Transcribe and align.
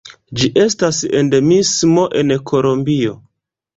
Ĝi 0.39 0.47
estas 0.61 1.01
endemismo 1.19 2.07
en 2.23 2.35
Kolombio. 2.53 3.15